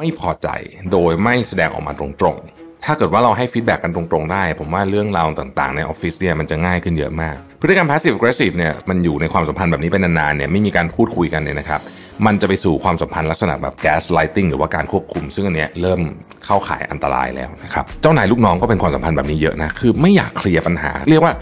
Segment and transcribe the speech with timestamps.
[0.00, 0.48] ไม่พอใจ
[0.92, 11.80] โดยไม่แสดงออกมาตรงๆ ถ้าเกิดว่าเราให้ feedback กันตรงๆ ได้ ผมว่าเรื่องราวต่างๆ ในออฟฟิศเนี่ยมันจะง่ายขึ้นเยอะมาก พฤติกรรม passive aggressive เนี่ยมันอยู่ในความสัมพันธ์แบบนี้เป็นนานๆเนี่ยไม่มีการพูดคุยกันเนี่ยนะครับ
[12.26, 16.00] มันจะไปสู่ความสัมพันธ์ลักษณะแบบ gaslighting หรือว่าการควบคุม ซึ่งอันเนี้ยเริ่ม
[16.44, 21.32] เข้าข่ายอันตรายแล้วนะครับเจ้านายลูกน้องก็เป็นความสัมพันธ์แบบนี้เยอะนะคือไม่อยากเคลียร์ปัญหา เรียกว่า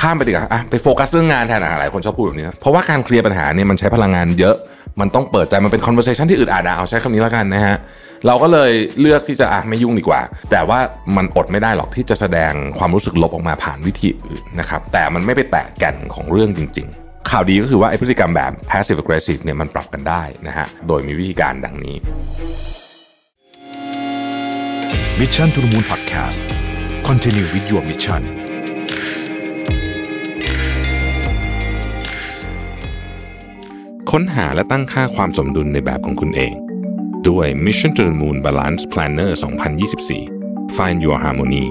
[0.00, 4.56] ข้ามไปดีกว่าอะไปโฟกัสเรื่องงานแทนอะหลายคนชอบพูดแบบนี้นะเพราะว่าการเคลียร์ปัญหาเนี่ยมันใช้พลังงานเยอะ
[5.00, 7.76] มันต้องเปิดใจมันเป็น conversation ที่อึดอัดเอาใช้คำนี้แล้วกันนะฮะ
[8.26, 10.78] เราก็เลยเลือกที่จะอะไม่ยุ่งดีกว่า แต่ว่า
[11.16, 21.96] มันอดไม่ได้หรอกที่จะแสดงความรู้สึกลบออกมาผ่านวิธีอื่นนะครับแต่มันไม่ไปแตะแก่นของเรื่องจริง ๆ ข่าวดีก็คือว่าไอพฤติกรรมแบบ passive aggressive เนี่ยมันปรับกันได้นะฮะโดยมีวิธีการดังนี้
[25.20, 26.40] Mission to the Moon Podcast
[27.08, 28.41] Continue with your mission
[34.16, 36.52] ค้นหาและตั้งค่าความสมดุลในแบบของคุณเอง
[37.28, 39.30] ด้วย Mission to the Moon Balance Planner
[40.02, 41.64] 2024 Find Your Harmony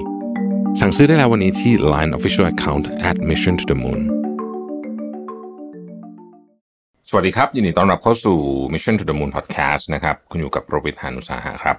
[0.80, 4.00] สั่งซื้อได้แล้ววันนี้ที่ Line Official Account at Mission to the Moon
[7.08, 8.38] สวัสดีครับ ยินดีต้อนรับเข้าสู่
[8.72, 11.76] Mission to the Moon Podcast นะครับ คุณอยู่กับโรบิทฮานุสาหะครับ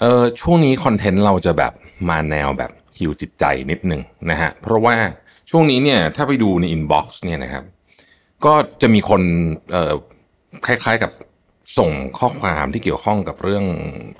[0.00, 1.72] เอ่อช่วงนี้คอนเทนต์เราจะแบบ
[2.08, 4.96] มาแนวแบบฮิวจิตใจนิดหนึ่งนะฮะเพราะว่า
[5.50, 7.64] ช่วงนี้เนี่ยถ้าไปดูใน inbox เนี่ยนะครับ
[8.44, 9.22] ก็จะมีคน
[10.66, 11.12] คล้ายๆกับ
[11.78, 13.64] ส่งข้อความที่เกี่ยวข้องกับเรื่อง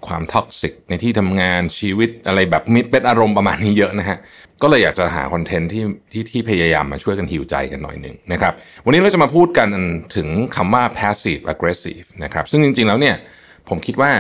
[0.07, 4.19] ความ toxic ในที่ทำงานชีวิตอะไรแบบนี้เป็นอารมณ์ประมาณนี้เยอะนะฮะ
[4.63, 8.53] ก็เลยอยากจะหา content ที่ที่ที่พยายามมาช่วยกันฮิวใจกันหน่อยหนึ่งนะครับ
[8.85, 9.69] วันนี้เราจะมาพูดกัน
[10.17, 13.17] ถึงคำว่า passive aggressive นะครับ ซึ่งจริงๆแล้วเนี่ย
[13.69, 14.11] ผมคิดว่า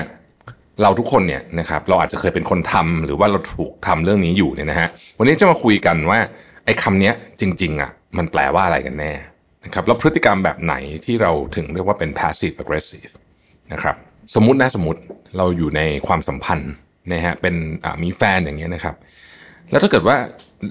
[0.82, 4.88] เราทุกคนเนี่ยนะครับเราอาจจะเคยเป็นคนทำหรือว่าเราถูกทำเรื่องนี้อยู่เนี่ยนะฮะ
[5.18, 6.18] วันนี้จะมาคุยกันว่า
[6.64, 9.12] ไอ้คำนี้จริงๆอะมันแปลว่าอะไรกันแน่
[9.66, 13.12] นะครับแล้วพฤติกรรมแบบไหนที่เราถึงเรียกว่าเป็น passive aggressive
[13.72, 13.96] นะครับ
[14.34, 15.00] สมมตินะสมมติ
[15.36, 16.72] เราอยู่ในความสัมพันธ์
[17.12, 17.54] นะฮะเป็น
[18.02, 18.94] มีแฟนอย่างเงี้ยนะครับ
[19.70, 20.16] แล้วถ้าเกิดว่า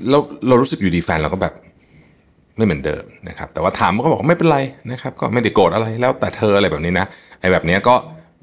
[0.10, 1.54] เราเรารู้สึกอยู่ดีแฟนเราก็แบบ
[2.58, 4.60] ไม่เหมือนเดิมนะครับ แต่ว่าถามก็บอกไม่เป็นไร
[4.92, 7.06] นะครับ ก็ไม่ได้โกรธอะไรแล้วแต่เธออะไรแบบนี้นะ
[7.40, 7.96] ไอ้แบบนี้ก็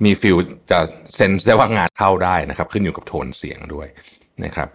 [0.04, 0.36] มีฟิล
[0.70, 0.78] จะ
[1.16, 3.86] เซนส์ได้ว่างานเข้าได้นะครับ ขึ้นอยู่กับโทนเสียงด้วย
[4.44, 4.68] นะครับ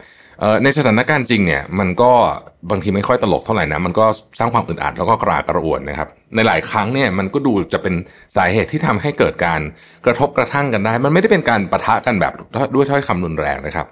[0.63, 2.11] ในสถานการณ์จริงเนี่ยมันก็
[2.71, 4.05] บางทีไม่ค่อยตลกเท่าไหร่นะมันก็
[4.39, 7.95] สร้างความอึดอัดแล้วก็กระากระอ่วนนะครับในหลายครั้งเนี่ยมันก็ดูจะเป็น
[8.35, 9.61] สาเหตุที่ทำให้เกิดการ
[10.05, 12.33] กระทบกระทั่งกันได้ มันไม่ได้เป็นการประทะกันแบบ
[12.75, 13.87] ด้วยถ้อยคำรุนแรงนะครับ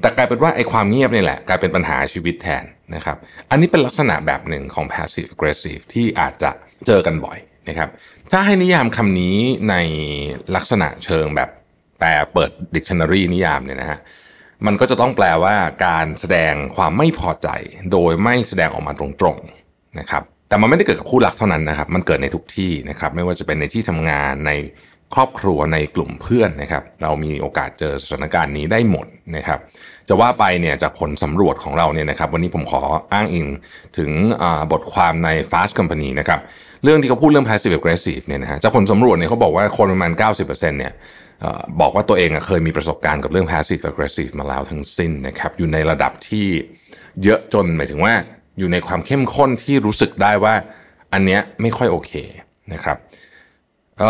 [0.00, 3.16] แต่กลายเป็นว่าไอ้ความเงียบนี่แหละ กลายเป็นปัญหาชีวิตแทนนะครับ
[3.50, 6.50] อันนี้เป็นลักษณะแบบหนึ่งของ passive aggressive ที่อาจจะ
[6.86, 7.38] เจอกันบ่อย
[7.68, 7.88] นะครับ
[8.32, 9.36] ถ้าให้นิยามคำนี้
[9.70, 9.74] ใน
[10.56, 11.50] ลักษณะเชิงแบบ
[11.98, 14.00] แปลเปิด dictionary นิยามเนี่ยนะฮะ
[14.66, 15.54] มันก็จะต้องแปลว่า
[15.86, 17.48] การแสดงความไม่พอใจ
[17.92, 24.52] โดยไม่แสดงออกมาตรงๆนะครับ แต่มันไม่ได้เกิดกับคู่รักเท่านั้นนะครับ มันเกิดในทุกที่นะครับ ไม่ว่าจะเป็นในที่ทำงานใน
[25.14, 29.58] ครอบครัวในกลุ่มเพื่อนนะครับ เรามีโอกาสเจอสถานการณ์นี้ได้หมดนะครับ
[30.08, 32.80] จะว่าไปเนี่ยจากผลสำรวจของเราเนี่ยนะครับ วันนี้ผมขอ
[33.12, 33.46] อ้างอิง
[33.98, 34.10] ถึง
[34.72, 36.40] บทความใน Fast Company นะครับ
[36.84, 40.12] เรื่องที่เขาพูดเรื่อง passive aggressive เนี่ยนะฮะจากผลสำรวจเนี่ยเขาบอกว่าคนประมาณ
[40.44, 40.92] 90%เนี่ย
[41.80, 46.46] บอกว่าตัวเองเคยมีประสบการณ์กับเรื่อง passive aggressive มาแล้วทั้งสิ้นนะครับอยู่ในระดับที่
[47.22, 48.14] เยอะจนหมายถึงว่า
[48.58, 50.54] อยู่ในความเข้มข้นที่รู้สึกได้ว่า
[51.12, 52.12] อันเนี้ยไม่ค่อยโอเค
[52.72, 52.98] นะครับ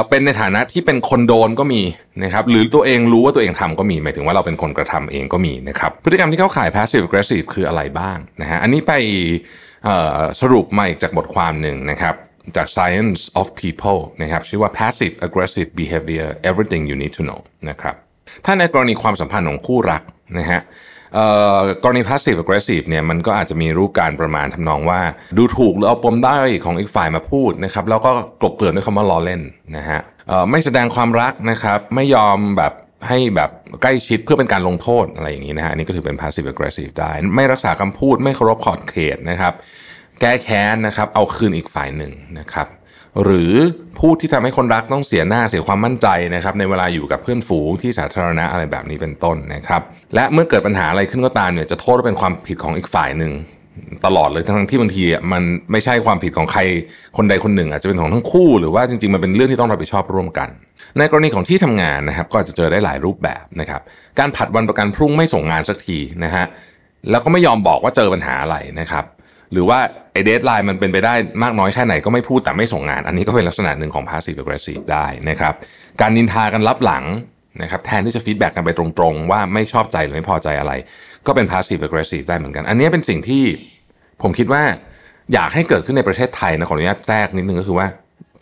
[0.08, 1.82] เป็นในฐานะที่เป็นคนโดนก็มี
[2.24, 8.92] นะครับหรือตัวเองรู้ว่าตัวเองทำก็มีหมายถึงว่าเราเป็นคนกระทำเองก็มีนะครับพฤติกรรมที่เข้าข่าย passive aggressive คืออะไรบ้างนะฮะอันนี้ไป
[10.40, 12.14] สรุปมาอีกจากบทความหนึ่งนะครับ
[12.56, 17.94] จาก Science of People นะครับชื่อว่า Passive Aggressive Behavior Everything You Need to Know นะครับ
[18.44, 20.02] ถ้าในกรณีความสัมพันธ์ของคู่รัก
[20.38, 20.60] นะฮะ
[21.82, 25.00] กรณี passive aggressive เนี่ยมันก็อาจจะมีรูปการประมาณทำนองว่า
[25.36, 29.42] ดูถูกหรือเอาปมได้ของอีกฝ่ายมาพูดนะครับแล้วก็กลบเกลื่อนด้วยคำว่าล้อเล่น
[29.76, 30.00] นะฮะ
[30.50, 32.72] ไม่แสดงความรักนะครับไม่ยอมแบบ
[33.08, 33.50] ให้แบบ
[33.82, 39.54] ใกล้ชิดเพื่อเป็นการลงโทษอะไรอย่างนี้นะฮะนี่ก็ถือเป็น passive aggressive ได้ ไม่รักษาคำพูดไม่เคารพขอบเขตนะครับ
[40.20, 42.68] แก้แค้นนะครับ เอาคืนอีกฝ่ายหนึ่งนะครับ
[43.24, 43.52] หรือ
[43.98, 49.82] พูดที่ทำให้คนรักต้องเสียหน้าเสียความมั่นใจนะครับในเวลาอยู่กับเพื่อนฝูงที่สาธารณะอะไรแบบนี้เป็นต้นนะครับ
[50.14, 53.32] และเมื่อเกิดปัญหาอะไรขึ้นก็ตามเนี่ยจะโทษว่าเป็นความผิดของอีกฝ่ายหนึ่ง
[54.06, 55.02] ตลอดเลยทั้งที่บางที
[55.32, 56.60] มันไม่ใช่ความผิดของใคร
[57.16, 60.48] คนใดคนหนึ่ง อาจจะเป็นของทั้งคู่ หรือว่าจริงๆมันเป็นเรื่องที่ต้องรับผิดชอบร่วมกัน
[60.98, 63.80] ในกรณีของที่ทำงานนะครับ ก็จะเจอได้หลายรูปแบบนะครับ
[64.18, 66.44] การผัดวันประกันพรุ่งไม่ส่งงานสักทีนะฮะ
[67.10, 69.04] แล้วก็ไม่ยอมบอกว่าเจอปัญหาอะไรนะครับ
[69.52, 69.78] หรือว่า
[70.12, 75.54] ไอ้ deadline มันเป็นไปได้มากน้อยแค่ไหนก็ไม่พูดแต่ไม่ส่งงาน อันนี้ก็เป็นลักษณะหนึ่งของ passive aggressive ได้นะครับ
[76.00, 77.04] การนินทากันลับหลัง
[77.62, 80.72] นะครับแทนที่จะ feedback กันไปตรงๆ ว่าไม่ชอบใจหรือไม่พอใจอะไร
[81.26, 83.44] ก็เป็น passive aggressive ได้เหมือนกัน อันนี้เป็นสิ่งที่
[84.22, 84.62] ผมคิดว่า
[85.32, 87.86] อยากให้เกิดขึ้นในประเทศไทยนะขออนุญาตแทรกนิดนึงก็คือว่า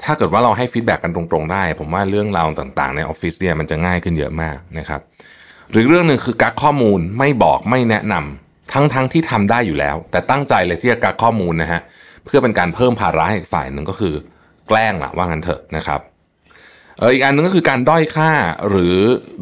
[0.04, 5.00] ถ้าเกิดว่าเราให้ feedback กันตรงๆ ได้ ผมว่าเรื่องราวต่างๆ ในออฟฟิศเนี่ยมันจะง่ายขึ้นเยอะมากนะครับ
[5.72, 8.41] หรือเรื่องหนึ่งคือกักข้อมูลไม่บอกไม่แนะนำ
[8.72, 11.80] ทั้งๆทที่ทำได้อยู่แล้ว แต่ตั้งใจเลยที่จะกักข้อมูลนะฮะ
[12.24, 14.14] เพื่อเป็นการเพิ่มภาระให้ฝ่ายหนึ่งก็คือ
[14.68, 16.00] แกล้งละว่างั้นเถอะนะครับ
[16.98, 18.30] เอออีกอันนึงก็คือการด้อยค่า
[18.68, 18.96] หรือ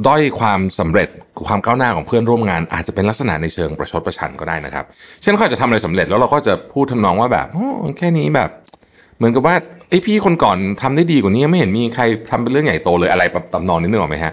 [0.06, 1.08] ด้อยความสำเร็จ
[1.48, 4.84] ความก้าวหน้าของเพื่อนร่วมงาน อาจจะเป็นลักษณะในเชิงประชดประชันก็ได้นะครับ
[5.22, 7.68] เช่นเขาจะทำอะไรสำเร็จแล้วเราก็จะพูดทำนองว่าแบบโอ้
[7.98, 8.50] แค่นี้แบบ
[9.16, 9.54] เหมือนกับว่า
[9.90, 13.22] ไอพี่คนก่อนทำได้ดีกว่านี้ไม่เห็นมีใครทำเป็นเรื่องใหญ่โตเลยอะไร
[13.54, 14.32] ตำนองนี้นึกออไหมฮะ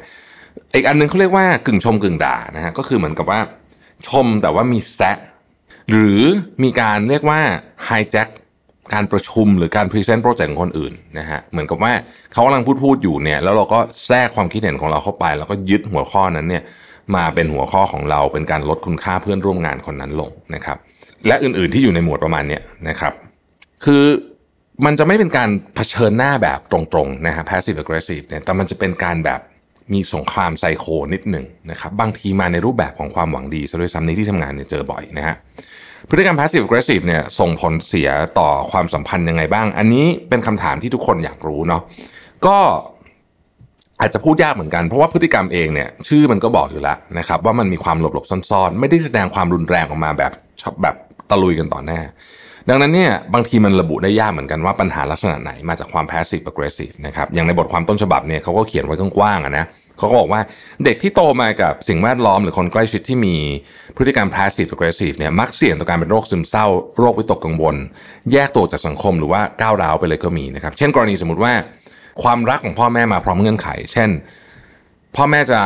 [0.76, 3.40] อีกอันนึงเขาเรียกว่ากึ่งชมกึ่งด่านะฮะก็คือเหมือนกับว่า
[4.08, 5.18] ชมแต่ว่ามีแซะ
[5.92, 6.22] หรือ
[6.64, 7.40] มีการเรียกว่า
[7.86, 8.28] hijack
[8.94, 11.94] การประชุมหรือการ present project ของคนอื่นนะฮะเหมือนกับว่า
[12.34, 16.64] เขากำลังพูดพูดอยู่เนี่ยแล้วเราก็แทรกความคิดเห็นของเราเข้าไป แล้วก็ยึดหัวข้อนั้นเนี่ย
[17.16, 20.78] มาเป็นหัวข้อของเราเป็นการลดคุณค่าเพื่อนร่วมงานคนนั้นลงนะครับ
[21.28, 23.14] และอื่นๆที่อยู่ในหมวดประมาณเนี้ยนะครับ
[23.86, 24.04] คือ
[24.86, 29.40] มันจะไม่เป็นการเผชิญหน้าแบบตรงๆนะฮะ passive aggressive เนี่ยแต่มันจะเป็นการแบบ
[29.94, 35.36] มีสงครามไซโคนิดหนึ่งนะครับบางทีมาในรูปแบบของความหวังดีซะด้วยซ้ำในที่ทำงานเนี่ยเจอบ่อยนะฮะ
[36.10, 41.82] พฤติกรรม passive aggressive เนี่ยส่งผลเสียต่อความสัมพันธ์ยังไงบ้าง อันนี้เป็นคำถามที่ทุกคนอยากรู้เนาะ
[42.46, 42.58] ก็
[44.02, 50.32] อาจจะพูดยากเหมือนกันเพราะว่าพฤติกรรมเองเนี่ยชื่อมันก็บอกอยู่แล้วนะครับว่ามันมีความหลบๆซ่อนๆ ไม่ได้แสดงความรุนแรงออกมาแบบ
[50.82, 50.96] แบบ
[51.30, 52.02] ตะลุยกันต่อหน้า
[52.70, 59.66] ดังนั้นเนี่ยบางทีมันระบุได้ยากเหมือนกันว่าปัญหาลักษณะไหนมาจากความ passive aggressive นะครับอย่างในบทความต้นฉบับเนี่ยเขาก็เขียนไว้กว้างๆนะ
[59.98, 60.42] เขาก็บอกว่า
[60.84, 63.36] เด็กที่โตมากับสิ่งแวดล้อมหรือคนใกล้ชิดที่มี
[63.98, 66.66] พฤติกรรม passive aggressive เนี่ยมักเสี่ยงต่อการเป็นโรคซึมเศร้า
[67.00, 67.76] โรควิตกกังวล
[68.32, 71.54] แยกตัวจากสังคมหรือว่าก้าวร้าวไปเลยก็มีนะครับเช่นกรณีสมมติว่า
[72.24, 74.10] ความรักของพ่อแม่มาพร้อมเงื่อนไข เช่น
[75.16, 75.62] พ่อแม่จะ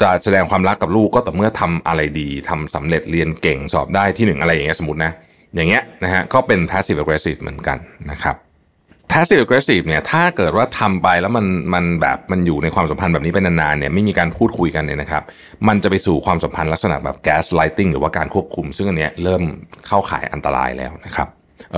[0.00, 5.12] จะแสดงความรักกับลูกก็ต่อเมื่อทำอะไรดีทำสำเร็จเรียนเก่งสอบได้ที่หนึ่งอะไรอย่างเงี้ยสมมตินะ
[5.56, 7.78] อย่างเงี้ยนะฮะก็เป็น passive aggressive เหมือนกัน
[8.10, 8.36] นะครับ
[9.12, 15.22] passive aggressive เนี่ยถ้าเกิดว่าทำไปแล้วมันมันแบบมันอยู่ในความสัมพันธ์แบบนี้เป็นนานๆเนี่ยไม่มีการพูดคุยกันเนี่ยนะครับ
[15.68, 19.42] มันจะไปสู่ความสัมพันธ์ลักษณะแบบ gas lighting หรือว่าการควบคุม ซึ่งอันเนี้ยเริ่ม
[19.86, 21.28] เข้าข่ายอันตรายแล้วนะครับ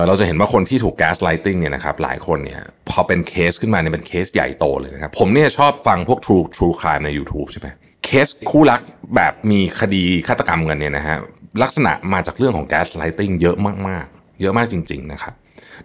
[0.07, 7.67] เราจะเห็นว่าคนที่ถูก gas lighting เนี่ยนะครับหลายคนเนี่ยพอเป็นเคสขึ้นมาเนี่ยเป็นเคสใหญ่โตเลยนะครับ ผมเนี่ยชอบฟังพวก true true crime ใน YouTube ใช่ไหม
[8.05, 8.81] เคสคู่รัก
[9.15, 11.17] แบบมีคดีฆาตกรรมกันเนี่ยนะฮะ
[11.63, 13.57] ลักษณะมาจากเรื่องของ gaslighting เยอะ
[13.87, 15.33] มากๆ เยอะมากจริง ๆ นะครับ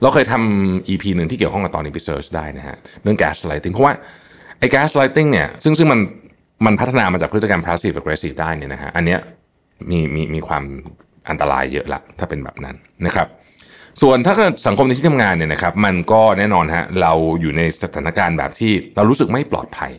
[0.00, 3.92] เราเคยทำ EP หนึ่งที่เกี่ยวข้องกับตอนนี้ไป search ได้นะฮะเรื่อง gaslighting เพราะว่า
[4.58, 6.00] ไอ้ gaslighting เนี่ยซึ่งซึ่งมัน
[6.66, 9.20] มันพัฒนามาจากพฤติกรรม passive aggressive ได้เนี่ยนะฮะอันเนี้ย
[9.90, 10.62] มีมีมีความ
[11.28, 12.76] อันตรายเยอะละถ้าเป็นแบบนั้น
[13.06, 13.28] นะครับ
[14.02, 19.92] ส่วนถ้าเกิดสังคมในที่ทำงานเนี่ยนะครับ มันก็แน่นอนฮะเราอยู่ในสถานการณ์แบบที่เรารู้สึกไม่ปลอดภัย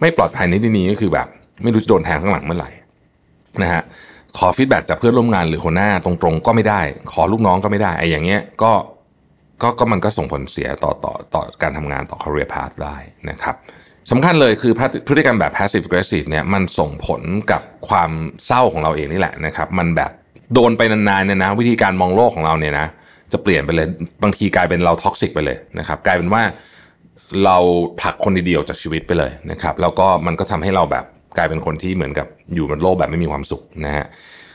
[0.00, 1.28] ไม่ปลอดภัยในที่นี้ก็คือแบบ
[1.62, 2.70] ไม่รู้จะโดนแทงข้างหลังเมื่อไหร่
[3.62, 3.82] นะฮะ
[4.38, 6.80] ขอฟีดแบ็จากเพื่อนร่วมงานหรือหัวหน้าตรงๆ ก็ไม่ได้
[7.12, 8.72] ขอลูกน้องก็ไม่ได้ไอ้อย่างเงี้ยก็
[9.62, 12.96] ก็ก็มันก็ส่งผลเสียต่อต่อต่อการทำงานต่อ career path ได้
[13.30, 13.54] นะครับ
[14.10, 14.72] สำคัญเลยคือ
[15.08, 18.10] พฤติกรรมแบบ passive aggressive เนี่ยมันส่งผลกับความ
[18.46, 20.10] เศร้าของเราเองนี่แหละนะครับ มันแบบ
[20.54, 22.86] โดนไปนานๆเนี่ยนะ วิธีการมองโลกของเราเนี่ยนะ
[23.32, 23.86] จะเปลี่ยนไปเลย
[24.22, 26.42] บางทีกลายเป็นเรา toxic ไปเลยนะครับ กลายเป็นว่า
[27.44, 27.56] เรา
[28.00, 31.04] ผลักคนดีออกจากชีวิตไปเลยนะครับ แล้วก็มันก็ทำให้เราแบบ
[31.36, 34.06] กลายเป็นคนที่เหมือนกับอยู่บนโลกแบบไม่มีความสุขนะฮะ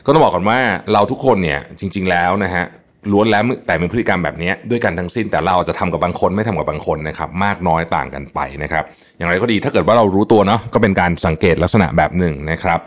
[0.06, 0.58] ก็ต้องบอกก่อนว่า
[0.92, 2.64] เราทุกคนเนี่ยจริง ๆ แล้วนะฮะ
[3.12, 8.84] ล้วนแล้วแต่เป็นพฤติกรรมแบบนี้ด้วยกันทั้งสิ้นแต่เราจะทำกับบางคนไม่ทำกับบางคนนะครับมากน้อยต่างกันไปนะครับ
[9.18, 12.78] อย่างไรก็ดีถ้าเกิดว่าเรารู้ตัวเนาะก็เป็นการสังเกตลักษณะแบบหนึ่งนะครับ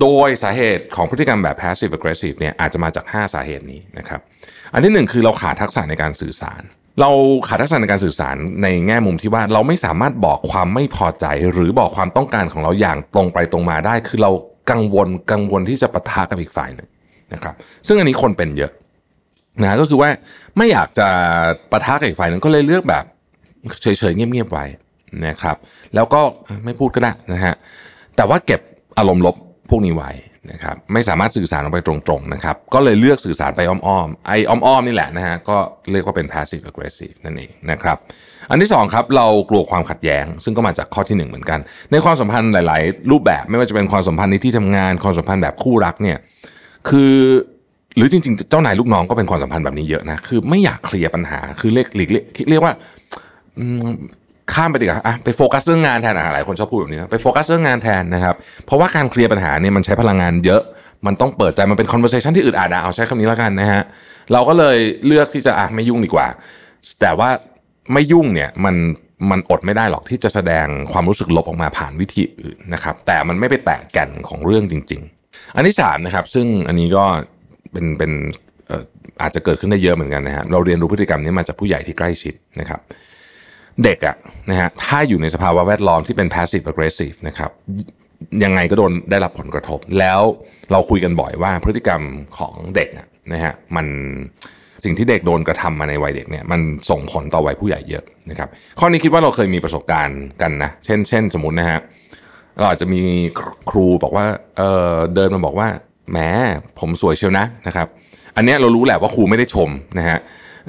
[0.00, 4.20] โดยสาเหตุของพฤติกรรมแบบ passive aggressive เนี่ยอาจจะมาจาก 5 สาเหตุนี้นะครับ
[4.72, 6.62] อันที่ 1 คือเราขาดทักษะในการสื่อสาร
[7.00, 7.10] เรา
[7.48, 14.30] ขาดทักษะในการสื่อสารในแง่มุมที่ว่าเราไม่สามารถบอกความไม่พอใจ หรือบอกความต้องการของเราอย่างตรงไปตรงมาได้ คือเรา
[14.70, 16.88] กังวลกังวลที่จะปะทะกับอีกฝ่ายหนึ่ง
[17.32, 17.54] นะครับ
[17.86, 18.72] ซึ่งอันนี้คนเป็นเยอะ
[19.62, 20.10] นะก็คือว่า
[20.56, 21.08] ไม่อยากจะ
[21.70, 23.04] ปะทะกับอีกฝ่ายหนึ่งก็เลยเลือกแบบ
[23.82, 24.64] เฉยๆเงียบๆไว้
[25.26, 25.56] นะครับ
[25.94, 26.20] แล้วก็
[26.64, 27.54] ไม่พูดก็ได้นะฮะ
[28.16, 28.60] แต่ว่าเก็บ
[28.98, 29.36] อารมณ์ลบ
[29.70, 30.10] พวกนี้ไว้
[30.52, 35.56] นะครับไม่สามารถสื่อสารออกไปตรงๆนะครับก็เลยเลือกสื่อสารไปอ้อมๆไอ้อ้อมๆนี่แหละนะฮะก็
[35.92, 37.96] เรียกว่าเป็น passive aggressive นั่นเองนะครับ
[38.50, 41.58] อันที่2ครับเรากลัวความขัดแย้ง ซึ่งก็มาจากข้อที่ 1 เหมือนกัน
[41.90, 46.18] ในความสัมพันธ์หลาย ๆ รูปแบบไม่ว่าจะเป็นความสัมพันธ์ในที่ทำงานความสัมพันธ์แบบคู่รักเนี่ย
[46.88, 47.14] คือ
[47.96, 52.10] หรือจริง ๆ เจ้านายลูกน้องก็เป็นความสัมพันธ์แบบนี้เยอะนะคือไม่อยากเคลียร์ปัญหาคือเรียกหลีก
[52.50, 52.72] เรียกว่า
[54.52, 58.34] ข้ามไปดีกว่าอะไปโฟกัสเรื่องงานแทนหลายคนชอบพูดแบบนี้นะไปโฟกัสเรื่องงานแทนนะครับ
[58.66, 60.62] เพราะว่าการเคลียร์ปัญหาเนี่ยมันใช้พลังงานเยอะ
[61.06, 63.82] มันต้องเปิดใจมันเป็น conversation ที่อึดอัดเอาใช้คำนี้แล้วกันนะฮะ
[64.32, 66.26] เราก็เลยเลือกที่จะอะไม่ยุ่งดีกว่า
[67.00, 67.30] แต่ว่า
[67.92, 68.74] ไม่ยุ่งเนี่ยมัน
[69.30, 77.04] มันอดไม่ได้หรอกที่จะแสดงความรู้สึกลบออกมาผ่านวิธีอื่นนะครับแต่มันไม่ไปแตะแก่นของเรื่องจริง ๆ อันที่3นะครับซึ่งอันนี้ก็
[77.72, 78.12] เป็นเป็น
[79.22, 82.80] อาจจะเกิดขึ้นได้เยอะเหมือนกันนะฮะเราเรียนรู้พฤติกรรมนี้มาจากผู้ใหญ่ที่ใกล้ชิดนะครับ
[83.84, 84.16] เด็กอะ
[84.50, 87.50] นะฮะถ้าอยู่ในสภาวะแวดล้อมที่เป็น passive aggressive นะครับ
[88.44, 90.20] ยังไงก็โดนได้รับผลกระทบ แล้ว
[90.72, 92.02] เราคุยกันบ่อยว่าพฤติกรรม
[92.38, 92.88] ของเด็ก
[93.32, 93.86] นะฮะมัน
[94.84, 101.78] สิ่งที่เด็กโดนกระทำมาในวัยเด็กเนี่ยมันส่งผลต่อวัยผู้ใหญ่เยอะนะครับข้อนี้คิดว่าเราเคยมีประสบการณ์กันนะเช่น เช่น สมมตินะฮะ
[102.58, 103.02] เราอาจจะมี
[103.70, 104.26] ครูบอกว่า
[104.56, 104.62] เอ
[104.92, 105.68] อเดินมาบอกว่า
[106.10, 106.18] แหม
[106.78, 107.86] ผมสวยเชียวนะนะครับ
[108.36, 110.18] อันเนี้ยเรารู้แหละว่าครูไม่ได้ชมนะฮะ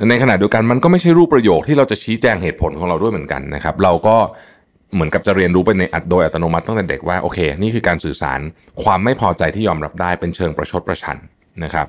[0.10, 4.16] ในขณะเดียวกันมันก็ไม่ใช่รูปประโยคที่เราจะชี้แจงเหตุผลของเราด้วยเหมือนกันนะครับเราก็
[4.94, 8.40] เหมือนกับจะเรียนรู้ไปในอัดโดยอัตโนมัติตั้งแต่เด็กว่าโอเค นี่คือการสื่อสาร
[8.84, 11.18] ความไม่พอใจที่ยอมรับได้เป็นเชิงประชดประชัน
[11.64, 11.88] นะครับ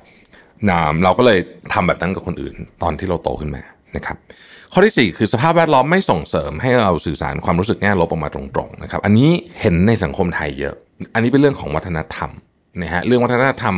[1.03, 1.39] เราก็เลย
[1.73, 3.63] ทำแบบนั้นกับคนอื่นตอนที่เราโตขึ้นมา
[3.95, 4.17] นะครับ
[4.73, 9.29] ข้อที่ 4 คือสภาพแวดล้อมไม่ส่งเสริมให้เราสื่อสารความรู้สึกแง่ลบออกมาตรงๆนะครับอันนี้
[9.61, 10.75] เห็นในสังคมไทยเยอะ
[11.13, 12.29] อันนี้เป็นเรื่องของวัฒนธรรม
[12.81, 13.75] นะฮะเรื่องวัฒนธรรม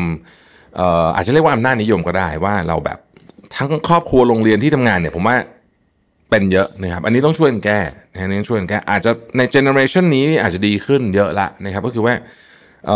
[1.16, 3.00] อาจจะเรียกว่าอำนาจนิยมก็ได้ว่าเราแบบ
[3.56, 5.38] ทั้งครอบครัวโรงเรียนที่ทำงานเนี่ยผมว่า
[6.30, 7.80] เป็นเยอะนะครับ อันนี้ต้องช่วยกันแก้
[8.12, 12.14] นะนี่ช่วยกันแก้อาจจะในเจเนอเรชันนี้อาจจะดีขึ้นเยอะละนะครับ ก็คือว่า
[12.86, 12.90] เ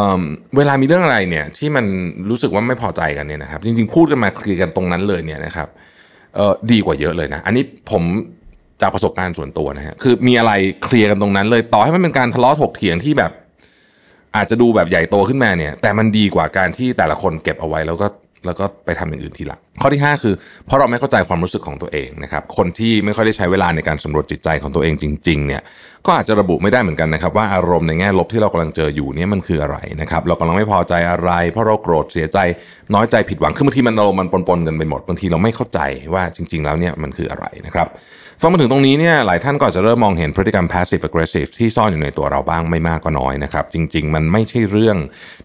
[0.58, 1.86] เวลามีเรื่องอะไรเนี่ยที่มัน
[2.30, 5.68] รู้สึกว่าไม่พอใจกันเนี่ยนะครับ จริงๆพูดกันมาเคลียร์กันตรงนั้นเลยเนี่ยนะครับ
[6.72, 8.04] ดีกว่าเยอะเลยนะ อันนี้ผม
[8.82, 10.52] จากประสบการณ์ส่วนตัวนะฮะคือมีอะไร
[10.84, 13.32] เคลียร์กันตรงนั้นเลยต่อให้มันเป็นการทะเลาะถกเถียงที่แบบ
[14.36, 18.08] อาจจะดูแบบใหญ่โตขึ้นมาเนี่ย แต่มันดีกว่าการที่แต่ละคนเก็บเอาไว้แล้วก็
[18.46, 25.62] แล้วก็ไปทำอย่างอื่นทีหลังข้อที่ 5 คือเพราะเราไม่เข้าใจความรู้สึกของตัวเองนะครับคนที่ไม่ค่อยได้ใช้เวลาในการสำรวจจิตใจของตัวเองจริงๆเนี่ย
[26.06, 32.38] ก็อาจจะระบุไม่ได้เหมือนกันนะครับว่าอารมณ์ในแง่ลบที่เรากำลังเจออยู่เนี่ยมันคืออะไรนะครับเรากำลังไม่พอใจอะไร เพราะเราโกรธเสียใจ
[32.94, 35.80] น้อยใจผิดหวังคือบางทีมันเรามันปนๆกันไปหมดบางทีเราไม่เข้าใจ
[36.14, 37.90] ว่าจริง ๆ แล้วเนี่ยมันคืออะไรนะครับ
[38.42, 44.98] ฟังมาถึงตรงนี้เนี่ยหลายท่านก็จะเริ่มมองเห็นพฤติกรรม passive aggressive ที่ซ่อนอยู่ในตัวเราบ้างไม่มากก็น้อยนะครับจริง ๆ มันไม่ใช่เรื่อง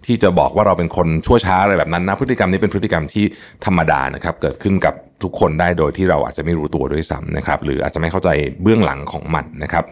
[0.06, 3.24] ที่จะบอกว่าเราเป็นคนชั่วช้าอะไรแบบนั้นนะพฤติกรรมนี้เป็นพฤติกรรมที่
[3.64, 8.28] ธรรมดานะครับเกิดขึ้นกับทุกคนได้โดยที่เราอาจจะไม่รู้ตัวด้วยซ้ำนะครับหรืออาจจะไม่เข้าใจ
[8.62, 9.84] เบื้องหลังของมันนะครับ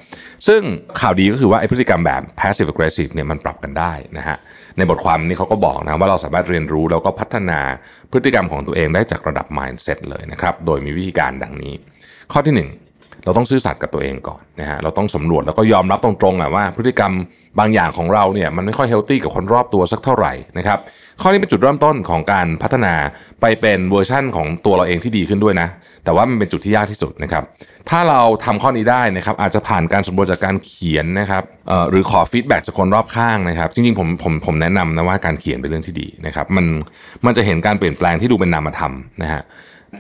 [0.49, 0.61] ซึ่ง
[1.01, 4.37] ข่าวดีก็คือว่าไอพฤติกรรมแบบ passive aggressive เนี่ยมันปรับกันได้นะฮะ
[4.77, 7.61] ในบทความนี้เขาก็บอกนะว่าเราสามารถเรียนรู้แล้วก็พัฒนา
[8.13, 11.75] พฤติกรรมของตัวเองได้จากระดับ mindset เลยนะครับโดยมีวิธีการดังนี้
[12.33, 12.86] ข้อที่ 1
[13.27, 17.13] เราต้องซื่อสัตย์กับตัวเองก่อนนะฮะเราต้องสำรวจแล้วก็ยอมรับตรงๆอะว่า พฤติกรรม
[17.59, 20.79] บางอย่างของเราเนี่ยมันไม่ค่อย healthy กับคนรอบตัวสักเท่าไหร่นะครับ
[21.21, 22.95] ข้อนี้เป็นจุดเริ่มต้นของการพัฒนา
[23.41, 25.69] ไปเป็นเวอร์ชั่นของตัวเราเองที่ดีขึ้นด้วยนะ
[26.05, 27.43] แต่ว่ามันเป็นจุดที่ยากที่สุดนะครับ
[27.91, 31.43] ถ้าเราทำข้อนี้ได้นะครับอาจจะผ่านการสำรวจจากการเขียนนะครับ
[31.91, 36.67] หรือขอ feedback จากคนรอบข้างนะครับจริงๆผมผมผมแนะนำนะว่าการเขียนเป็นเรื่องที่ดีนะครับมัน
[37.27, 38.93] มันจะเห็นการเปลี่ยนแปลงที่ดูเป็นนามธรรม
[39.23, 39.43] นะฮะ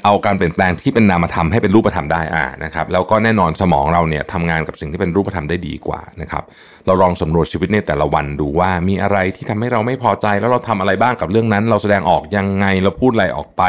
[0.04, 6.44] เอาการเปลี่ยนแปลงที่เป็นนามธรรมให้เป็นรูปธรรมได้อ่านะครับแล้วก็แน่นอนสมองเราเนี่ยทำงานกับสิ่งที่เป็นรูปธรรมได้ดีกว่านะครับ
[6.86, 13.62] เราลองสำรวจชีวิตในแต่ละวันดูว่ามีอะไรที่ทำให้เราไม่พอใจ แล้วเราทำอะไรบ้างกับเรื่องนั้น เราแสดงออกยังไงเราพูดอะไรออกไป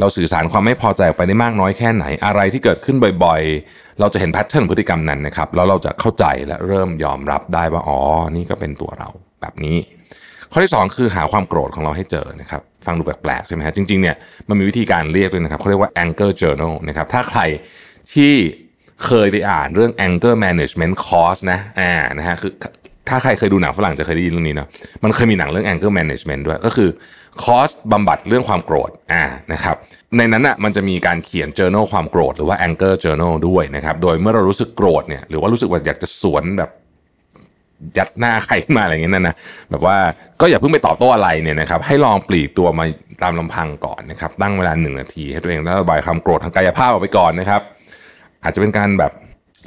[0.00, 7.98] เราสื่อสารความไม่พอใจออกไปได้มากน้อยแค่ไหนอะไรที่เกิดขึ้นบ่อยๆ เราจะเห็นแพทเทิร์นพฤติกรรมนั้นนะครับแล้วเราจะเข้าใจและเริ่มยอมรับได้ว่าอ๋อ
[8.36, 9.08] นี่ก็เป็นตัวเรา
[9.40, 9.76] แบบนี้
[10.52, 14.16] ข้อที่ 2 คือหาความโกรธของเราให้เจอนะครับฟังดูแปลกๆใช่ไหมฮะจริงๆเนี่ย
[14.48, 17.40] มันมีวิธีการเรียกด้วยนะครับเขาเรียกว่า anger journal นะครับถ้าใคร
[18.14, 18.32] ที่
[19.06, 22.52] เคยไปอ่านเรื่อง anger management course นะอ่านะฮะคือ
[23.08, 24.68] ถ้าใครเคยดูหนังฝรั่งจะเคยได้ยินเรื่องนี้เนาะ
[25.04, 26.88] มันเคยมีหนังเรื่อง anger management ด้วย ก็คือ
[27.42, 29.76] คอร์สบำบัดเรื่องความโกรธอ่านะครับ
[30.16, 36.70] ในนั้นอะมันจะมีการเขียน journal ความโกรธหรือว่า anger journal ด้วยนะครับโดยเมื่อเรารู้สึกโกรธเนี่ยหรือว่ารู้สึกว่าอยากจะสวนแบบ
[37.98, 39.34] ยัดหน้าใครขึ้นมาอะไรเงี้ยนะนะ
[39.70, 39.96] แบบว่า
[40.40, 42.84] ก็อย่าเพิ่งไปตอบโต้อะไรเนี่ยนะครับให้ลองปลีกตัวมา
[43.22, 47.60] ตามลำพังก่อนนะครับตั้งเวลาหนึ่งนาทีให้ตัวเองระบายความโกรธทางกายภาพออกไปก่อนนะครับ
[48.42, 49.12] อาจจะเป็นการแบบ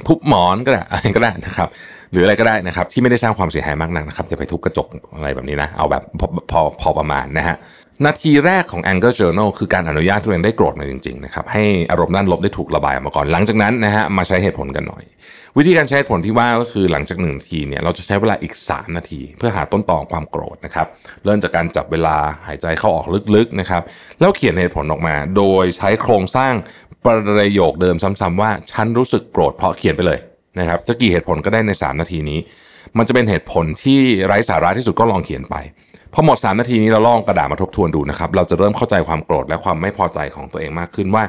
[0.06, 1.68] ทุบหมอนก็ได้อะไรก็ได้นะครับ
[2.12, 7.56] หรืออะไรก็ได้นะครับ ที่ไม่ได้สร้างความเสียหายมากนักนะครับจะไปทุบกระจกอะไรแบบนี้นะ เอาแบบพอพอพอประมาณนะฮะ
[8.06, 15.02] นาทีแรกของ Anger Journal คือการอนุญาตตัวเองได้โกรธมาจริงๆนะครับให้อารมณ์ด้านลบได้ถูกระบายออกมาก่อน หลังจากนั้นนะฮะมาใช้เหตุผลกันหน่อย
[15.58, 20.86] วิธีการใช้เหตุผลที่ว่าก็คือหลังจากหนึ่งนาทีเนี่ยเราจะใช้เวลาอีก 3 นาที เพื่อหาต้นตอของความโกรธนะครับ
[21.24, 22.16] เริ่มจากการจับเวลา
[22.46, 23.06] หายใจเข้าออก
[23.36, 23.82] ลึกๆนะครับ
[24.20, 26.52] แล้วเขียนเหตุผลออกมา โดยใช้โครงสร้าง
[27.04, 27.06] ป
[27.40, 30.18] ระโยคเดิมซ้ำๆว่าฉันรู้สึกโกรธเพราะเขียนไปเลย
[30.58, 32.38] นะครับจะกี่เหตุผลก็ได้ใน 3 นาทีนี้
[32.98, 35.56] มันจะเป็นเหตุผลที่ไร้สาระที่สุดก็ลองเขียนไป
[36.14, 41.24] พอหมด 3 นาทีนี้เราลองกระดาษมาทบทวนดูนะครับ เราจะเริ่มเข้าใจความโกรธและความไม่พอใจของตัวเองมากขึ้นว่า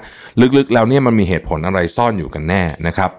[0.58, 3.10] ลึกๆ แล้วเนี่ยมันมีเหตุผลอะไรซ่อนอยู่กันแน่นะครับ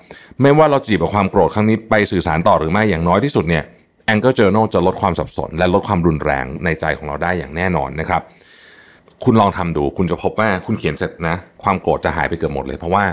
[0.40, 3.64] ไม่ว่าเราจีบกับความโกรธครั้งนี้ไปสื่อสารต่อหรือไม่อย่างน้อยที่สุดเนี่ย
[4.12, 8.22] Anger Journal จะลดความสับสน และลดความรุนแรงในใจของเราได้อย่างแน่นอนนะครับ
[9.24, 13.04] คุณลองทำดู คุณจะพบว่าคุณเขียนเสร็จนะ ความโกรธจะหายไปเกือบหมดเลย เพราะว่า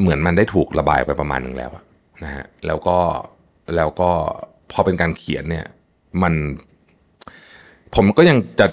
[0.00, 1.70] เหมือนมันได้ถูกระบายไปประมาณหนึ่งแล้ว
[2.24, 2.98] นะฮะแล้วก็
[3.76, 4.10] แล้วก็
[4.72, 5.66] พอเป็นการเขียนเนี่ย
[6.22, 6.34] มัน
[7.94, 8.66] ผมก็ยังจะ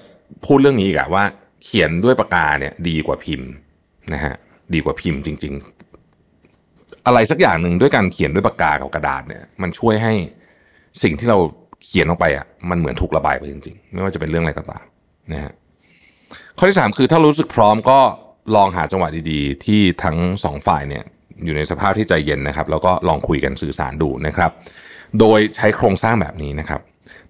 [0.46, 1.24] พูดเรื่องนี้อีกอะว่า
[1.64, 3.50] เขียนด้วยปากกาเนี่ยดีกว่าพิมพ์
[4.14, 4.36] นะฮะ
[4.74, 5.54] ดีกว่าพิมพ์จริง
[6.30, 10.14] ๆ อะไรสักอย่างหนึ่งด้วยการเขียนด้วยปากกากับกระดาษเนี่ย มันช่วยให้
[11.04, 11.38] สิ่งที่เรา
[11.86, 14.86] เขียนออกไปอะมันเหมือนถูกระบายไปจริงๆ ไม่ว่าจะเป็นเรื่องอะไรก็ตาม
[15.34, 15.54] นะฮะ
[16.58, 18.00] ข้อที่3คือถ้ารู้สึกพร้อมก็
[18.56, 21.04] ลองหาจังหวะดีๆ ที่ทั้งสองฝ่ายเนี่ย
[21.44, 24.52] อยู่ในสภาพที่ใจเย็นนะครับ แล้วก็ลองคุยกันสื่อสารดูนะครับ
[25.20, 26.82] โดยใช้โครงสร้างแบบนี้นะครับ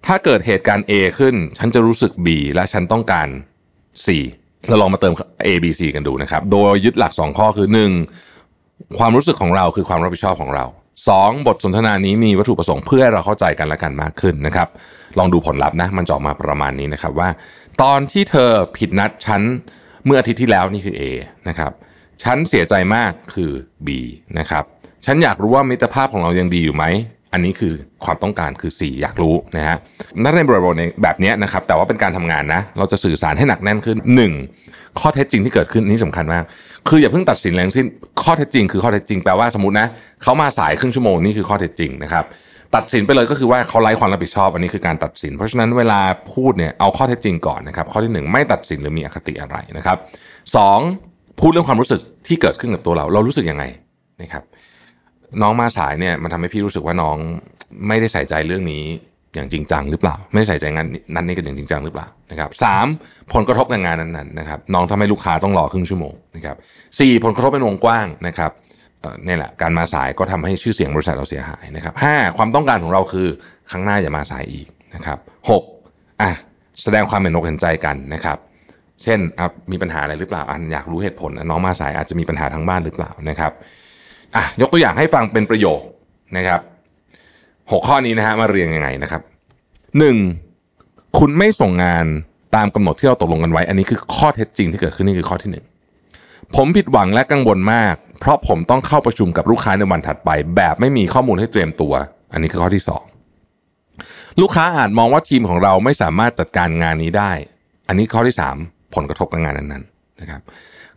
[0.06, 3.28] ถ้าเกิดเหตุการณ์ A ขึ้น ฉันจะรู้สึก B และฉันต้องการ
[4.04, 4.06] C
[4.68, 5.14] เราลองมาเติม
[5.46, 7.68] A B C กันดูนะครับ โดยยึดหลัก 2 ข้อคือ
[8.32, 8.98] 1.
[8.98, 10.64] ความรู้สึกของเราคือความรับผิดชอบของเรา
[11.06, 11.46] 2.
[11.46, 14.68] บทสนทนานี้มีวัตถุประสงค์เพื่อให้เราเข้าใจกันและกันมากขึ้นนะครับ
[15.18, 17.28] ลองดูผลลัพธ์นะ มันจะออกมาประมาณนี้นะครับว่า
[17.82, 19.42] ตอนที่เธอผิดนัดฉัน
[20.04, 21.02] เมื่ออาทิตย์ที่แล้วนี่คือ A
[21.48, 21.72] นะครับ
[22.22, 23.50] ฉันเสียใจมากคือ
[23.86, 23.88] B
[24.38, 24.64] นะครับ
[25.06, 26.84] ฉันอยากรู้ว่ามิตรภาพของเรายังดีอยู่ไหม
[27.32, 27.72] อันนี้คือ
[28.04, 29.76] ความต้องการคือ 4 อยากรู้นะฮะ
[30.22, 33.98] นักเรียนบริบทแบบนี้นะครับ แต่ว่าเป็นการทำงานนะ เราจะสื่อสารให้หนักแน่นขึ้น
[34.48, 35.00] 1.
[35.00, 36.44] ข้อเท็จจริงที่เกิดขึ้นนี่สำคัญมาก
[36.88, 37.86] คืออย่าเพิ่งตัดสินแรงสิ้น
[38.22, 39.86] ข้อเท็จจริงคือข้อเท็จจริงแปลว่าสมมตินะ
[40.22, 42.24] เขามาสายครึ่งชั่วโมงนี่คือข้อเท็จจริงนะครับ
[42.74, 46.00] ตัดสินไปเลยก็คือว่าเขาไร้ความรับผิดชอบ อันนี้คือการตัดสิน เพราะฉะนั้นเวลา
[46.32, 49.96] พูดเนี่ยเอาข้อเท็จจริงก่อนนะครับ ข้อที่ 1 ไม่ตัดสินหรือมีอคติอะไรนะครับ
[50.68, 51.40] 2.
[51.40, 53.64] พูดเรื่องความรู้สึกที่เกิดขึ้นกับตัวเรา เรารู้สึกยังไง
[54.22, 54.42] นะครับ
[55.42, 57.16] น้องมาสายเนี่ยมันทำให้พี่รู้สึกว่าน้อง
[57.86, 58.84] ไม่ได้ใส่ใจเรื่องนี้
[59.34, 62.86] อย่างจริงจังหรือเปล่า ไม่ได้ใส่ใจงานนั้นนี่กันอย่างจริงจังหรือเปล่านะครับสาม
[63.32, 66.56] ผลกระทบกับงานนั้นๆนะครับน้องทำให้ลูกค้าต้องรอครึ่งชั่วโมงนะครับ
[67.00, 68.50] สี่ผลกระทบเป็นวงกว้างนะครับ
[69.26, 73.28] นี่แหละการมาสายก็ทำให้ชื่อเสียงบริษัทเราเสียหายนะครับห้าความต้องการของเราคือ
[73.70, 75.18] ครั้งหน้าอย่ามาสายอีกนะครับ
[75.50, 75.62] หก
[76.22, 76.30] อะ
[76.82, 78.38] แสดงความเห็นอกเห็นใจกันนะครับ
[79.02, 79.18] เช่น
[79.72, 83.52] มีปัญหาอะไรหรือเปล่าอันอยากรู้เหตุผลน้องมาสายอาจจะมีปัญหาทางบ้านหรือเปล่านะครับ
[84.36, 85.80] อะยกตัวอย่างให้ฟังเป็นประโยค
[86.36, 86.60] นะครับ
[87.72, 89.22] หกข้อนี้นะฮะมาเรียงยังไงนะครับ
[89.98, 90.16] หนึ่ง
[91.18, 92.06] คุณไม่ส่งงาน
[92.56, 95.64] ตามกำหนดที่เราตกลงกันไว้ อันนี้คือข้อเท็จจริงที่เกิดขึ้นนี่คือข้อที่หนึ่ง
[96.56, 101.92] ผมผิดหวังและกังวลมาก เพราะผมต้องเข้าประชุมกับลูกค้าในวันถัดไป แบบไม่มีข้อมูลให้เตรียมตัว
[102.32, 103.04] อันนี้คือข้อที่สอง
[104.40, 107.32] ลูกค้าอาจมองว่าทีมของเราไม่สามารถจัดการงานนี้ได้
[107.88, 108.56] อันนี้ข้อที่สาม
[108.94, 110.40] ผลกระทบกับงานนั้นๆนะครับ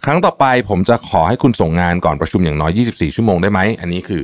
[0.08, 4.24] ครั้งต่อไปผมจะขอให้คุณส่งงานก่อนประชุมอย่างน้อย 24 ชั่วโมงได้ไหม อันนี้คือ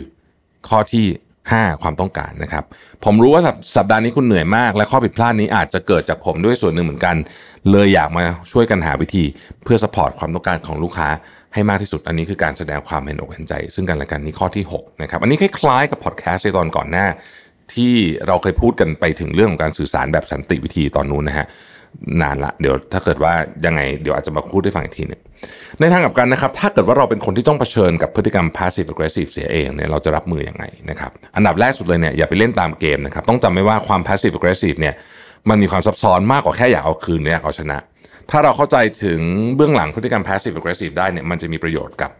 [0.69, 1.05] ข้อที่
[1.45, 2.63] 5 ความต้องการนะครับ
[3.05, 3.41] ผมรู้ว่า
[3.77, 7.15] สัปดาห์นี้คุณเหนื่อยมาก และข้อผิดพลาดนี้อาจจะเกิดจากผมด้วยส่วนหนึ่งเหมือนกัน
[7.71, 9.23] เลยอยากมาช่วยกันหาวิธี
[9.63, 11.09] เพื่อสปอร์ตความต้องการของลูกค้า
[11.53, 17.07] ให้มากที่สุด อันนี้คือการแสดงความเห็นอกเห็นใจ ซึ่งกันและกันนี่ข้อที่6นะครับ อันนี้คล้ายๆกับพอดแคสต์ในตอนก่อนหน้า
[17.73, 17.93] ที่
[18.27, 21.47] เราเคยพูดกันไปถึงเรื่องของการสื่อสารแบบสันติวิธีตอนนู้นนะฮะ
[22.21, 23.33] นานละเดี๋ยวถ้าเกิดว่า
[23.65, 25.21] ยังไงเดี๋ยวอาจจะมาพูดให้ฟังอีกทีนึ่ง
[25.79, 34.93] ในทางกับกันนะครับถ้าเกิดว่าเราเป็นคนที่ต้องเผชิญกับพฤติกรรม passive aggressive เสียเองเนี่ยเราจะรับมืออยังไงนะครับอันดับแรกสุดเลยเนี่ยอย่าไปเล่นตามเกมนะครับต้องจำไว้ว่าความ passive aggressive เนี่ย
[35.49, 37.77] มันมีความซับซ้อนมากกว่าแค่อยากเอาคืนเนี่ยเอาชนะ
[38.29, 39.19] ถ้าเราเข้าใจถึง
[39.55, 42.11] เบื้องหลังพฤติกรรม passive aggressive ได้เนี่ยมันจะมีประโยชน์กับ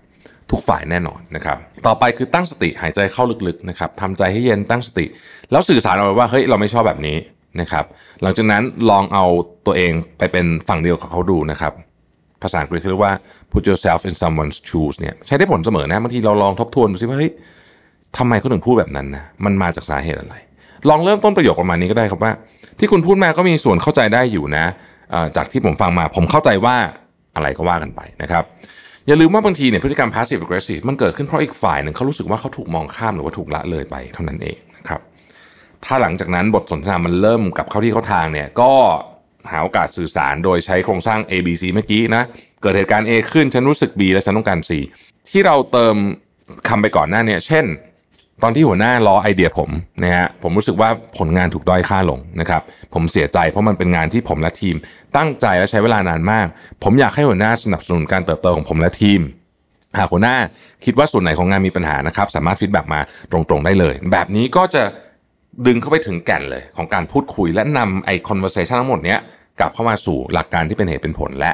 [0.52, 1.58] ทุกฝ่ายแน่นอนนะครับ
[1.88, 5.06] ต่อไปคือตั้งสติหายใจเข้าลึกๆนะครับทำใจให้เย็นตั้งสติ
[5.52, 7.18] แล้วสื่อสารออกไปว่าเฮ้ยเราไม่ชอบแบบนี้
[7.60, 7.86] นะครับ
[8.22, 9.26] หลังจากนั้นลองเอา
[9.66, 11.74] ตัวเองไปเป็นฝั่งเดียวกับเขาดูนะครับ
[12.44, 13.14] ภาษาอังกฤษเรียกว่า
[13.52, 17.32] put yourself in someone's shoes เนี่ยใช้ได้ผลเสมอนะบางทีเราลองทบทวนดูซิว่าเฮ้ย
[18.18, 20.36] ทำไมเขาถึงพูดแบบนั้นนะมันมาจากสาเหตุอะไร
[20.90, 22.32] ลองเริ่มต้นประโยคประมาณนี้ก็ได้ครับว่า
[22.80, 24.66] ที่คุณพูดมาก็มีส่วนเข้าใจได้อยู่นะ
[25.36, 26.76] จากที่ผมฟังมาผมเข้าใจว่า
[27.36, 28.44] อะไรก็ว่ากันไปนะครับ
[29.08, 34.58] อย่าลืมว่าบางทีเนี่ยพฤติกรรม passive aggressive มันเกิดขึ้นเพราะอีกฝ่ายหนึ่งเขารู้สึกว่าเขาถูกมองข้ามหรือว่าถูกละเลยไปเท่านั้นเอง
[35.86, 38.72] ถ้าหลังจากนั้นบทสนทนามันเริ่มกลับเข้าที่เข้าทางเนี่ยก็
[39.52, 42.24] หาโอกาสสื่อสารโดยใช้โครงสร้าง A B C เมื่อกี้นะ
[42.62, 44.72] เกิดเหตุการณ์ A ขึ้นฉันรู้สึก B และฉันต้องการ C
[45.30, 45.96] ที่เราเติม
[46.67, 47.65] คำไปก่อนหน้าเนี่ย เช่น
[48.44, 49.70] ตอนที่หัวหน้าล้อไอเดียผม
[50.04, 52.62] นะฮะผมรู้สึกว่าผลงานถูกด้อยค่าลงนะครับ
[52.94, 54.76] ผมเสียใจเพราะมันเป็นงานที่ผมและทีม
[55.17, 56.48] ตั้งใจและใช้เวลานานมาก
[56.84, 59.22] ผมอยากให้หัวหน้าสนับสนุนการเติบโตของผมและทีม
[59.98, 60.38] หากหัวหน้า
[60.86, 63.00] คิดว่าส่วนไหนของงานมีปัญหานะครับ สามารถ feedback มา
[63.32, 64.84] ตรงๆได้เลย แบบนี้ก็จะ
[65.68, 69.20] ดึงเข้าไปถึงแก่นเลยของการพูดคุยและนำไอ้ conversation ทั้งหมดเนี้ย
[69.60, 71.52] กลับเข้ามาสู่หลักการที่เป็นเหตุเป็นผลและ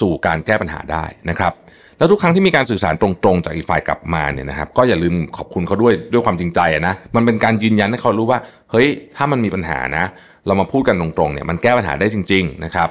[0.00, 1.52] สู่การแก้ปัญหาได้นะครับ
[1.98, 8.38] แล้วทุกครั้งที่มีการสื่อสารตรงๆ จากอีกฝ่ายกลับมาเนี่ยนะครับ ก็อย่าลืมขอบคุณเขาด้วยด้วยความจริงใจนะมันเป็นการยืนยันให้เขารู้ว่า
[8.70, 10.04] เฮ้ย ถ้ามันมีปัญหานะ
[10.46, 12.88] เรามาพูดกันตรงๆเนี่ยมันแก้ปัญหาได้จริง ๆนะครับ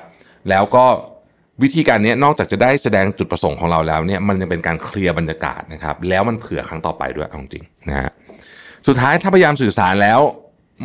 [0.50, 0.86] แล้วก็
[1.64, 8.12] วิธีการนี้นอกจากจะได้แสดงจุดประสงค์ของเราแล้วเนี่ยมันยังเป็นการเคลียร์บรรยากาศนะครับ แล้วมันเผื่อครั้งต่อไปด้วยจริงนะฮะ
[8.88, 10.19] สุดท้ายถ้าพยายามสื่อสารแล้ว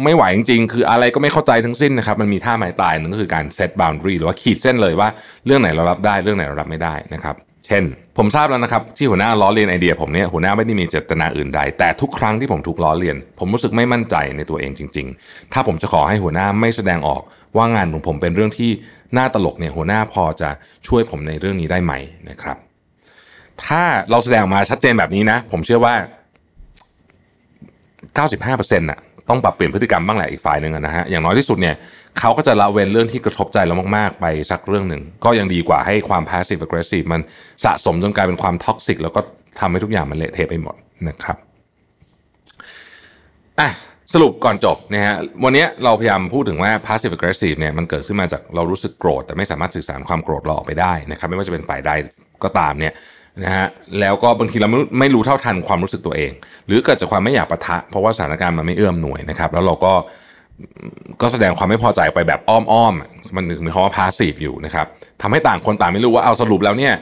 [0.05, 5.09] ไม่ไหวจริงๆ คืออะไรก็ไม่เข้าใจทั้งสิ้นนะครับ มันมีท่าไม้ตายนึงก็คือการ set boundary หรือว่าขีดเส้นเลยว่า
[5.47, 7.35] เรื่องไหนเรารับได้เรื่องไหนเรารับไม่ได้นะครับ
[7.67, 7.85] เช่น
[8.19, 17.23] ผมทราบแล้วนะครับ ที่หัวหน้าล้อเลียนไอเดียผมเนี่ยหัวหน้าไม่ได้มีเจตนาอื่นใด แต่ทุกครั้งที่ผมถูกล้อเลียน ผมรู้สึกไม่มั่นใจในตัวเองจริง ๆ ถ้าผมจะขอให้หัวหน้าไม่แสดงออก
[17.57, 18.71] ว่างานของผมเป็นเรื่องที่
[19.17, 20.51] น่าตลกเนี่ยหัวหน้าพอจะ
[20.89, 21.93] ช่วยผมในเรื่องนี้ได้ไหม
[22.31, 22.57] นะครับ
[23.65, 25.95] ถ้าเราแสดงมาชัดเจนแบบนี้นะ ผมเชื่อว่า
[28.19, 31.75] 95%น่ะต้องปรับเปลี่ยนพฤติกรรมบ้างแหละอีกฝ่ายหนึ่งนะฮะอย่างน้อยที่สุดเนี่ย
[32.19, 37.21] เขาก็จะละเว้นเรื่องที่กระทบใจเรามากๆ ไปสักเรื่องหนึ่ง ก็ยังดีกว่าให้ความ passive aggressive มัน
[37.65, 39.21] สะสมจนกลายเป็นความท็อกซิกแล้วก็
[39.61, 40.77] ทำให้ทุกอย่างมันเละเทะไปหมด
[41.09, 41.37] นะครับ
[43.61, 43.71] อะ
[44.15, 51.91] สรุปก่อนจบนะฮะวันนี้เราพยายามพูดถึงว่า passive aggressive เนี่ยมันเกิดขึ้นมาจากเรารู้สึกโกรธ แต่ไม่สามารถสื่อสารความโกรธเราออกไปได้นะครับไม่ว่าจะเป็นฝ่ายใด
[52.45, 52.93] ก็ตามเนี่ย
[53.45, 53.67] นะฮะ
[54.01, 56.31] แล้วก็บางทีเราไม่ไม่รู้เท่าทันความรู้สึกตัวเอง
[56.67, 59.93] หรือเกิดจากความไม่อยากปะทะ เพราะว่าสถานการณ์มันไม่เอื้อมหน่วยนะครับ แล้วเราก็
[61.23, 64.87] ก็แสดงความไม่พอใจไปแบบอ้อมๆมันถึงมีคำว่า passive อยู่นะครับ
[65.23, 66.95] ทำให้ต่างคนต่างไม่รู้ว่าเอาสรุปแล้วเนี่ย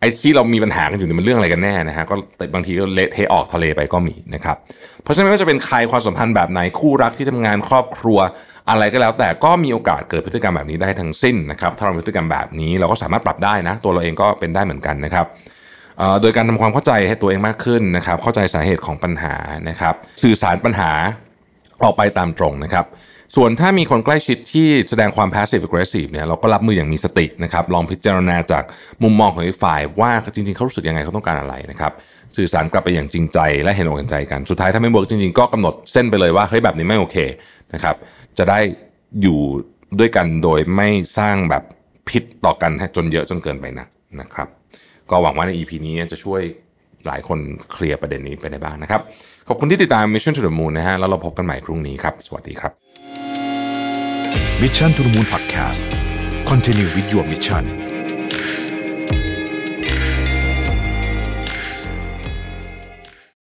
[0.00, 2.14] ไอ้ที่เรามีปัญหากันอยู่เนี่ยมันเรื่องอะไรกันแน่นะฮะก็
[2.54, 4.56] บางทีก็เละเทะออกทะเลไปก็มีนะครับ
[5.02, 8.18] เพราะฉะนั้นไม่ว่าจะเป็นใครความสัมพันธ์แบบไหนคู่รักที่ทำงานครอบครัว
[8.70, 15.26] อะไรก็แล้ว แต่ก็มีโอกาสเกิดพฤติกรรมแบบนี้ได้ทั้งสิ้นนะครับถ้าเรามีพฤติกรรมแบบนี้เราก็สามารถปรับได้นะ ตัวเราเองก็เป็นได้เหมือนกันนะครับ
[16.20, 19.34] โดยการทำความเข้าใจให้ตัวเองมากขึ้นนะครับ เข้าใจสาเหตุของปัญหา
[19.68, 20.90] นะครับ สื่อสารปัญหา
[21.82, 22.86] ออกไปตามตรงนะครับ
[23.36, 28.64] ส่วนถ้ามีคนใกล้ชิดที่แสดงความ passive aggressive เนี่ยเราก็รับมืออย่างมีสตินะครับ ลองพิจารณาจาก
[29.02, 31.92] มุมมองของอีกฝ่ายว่าจริงๆเขารู้สึกยังไงเขาต้องการอะไรนะครับ
[32.36, 37.16] สื่อสารกลับไปอย่างจริงใจ และเห็นอกเห็นใจกัน สุดท้ายถ้าไม่เวิร์กจริงๆ ก็กำหนดเส้นไปเลยว่าเฮ้ยแบบนี้ไม่โอเค
[37.74, 37.96] นะครับ
[38.38, 38.58] จะได้
[39.22, 39.38] อยู่
[39.98, 41.62] ด้วยกันโดยไม่สร้างแบบ
[42.08, 43.86] พิษต่อกันจนเยอะจนเกินไปนะ
[44.20, 44.48] นะครับ
[45.10, 46.42] ก็หวังว่าใน EP นี้จะช่วย
[47.06, 47.38] หลายคน
[47.72, 49.00] เคลียร์ประเด็นนี้ไปได้บ้างนะครับ
[49.48, 52.72] ขอบคุณที่ติดตาม Mission to the Moon นะฮะแล้วเราพบกันใหม่พรุ่งนี้ครับ สวัสดีครับ
[54.62, 55.82] Mission to the Moon Podcast
[56.50, 57.87] Continue with your mission